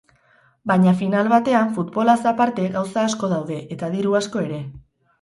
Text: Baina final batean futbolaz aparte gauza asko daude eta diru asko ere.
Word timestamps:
Baina 0.71 0.93
final 1.01 1.29
batean 1.33 1.69
futbolaz 1.77 2.17
aparte 2.33 2.67
gauza 2.79 3.07
asko 3.13 3.33
daude 3.37 3.63
eta 3.77 3.95
diru 3.99 4.21
asko 4.25 4.47
ere. 4.51 4.69